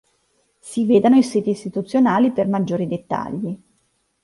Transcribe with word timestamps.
Si 0.57 0.83
vedano 0.87 1.15
i 1.15 1.21
siti 1.21 1.51
istituzionali 1.51 2.31
per 2.31 2.47
maggiori 2.47 2.87
dettagli. 2.87 3.55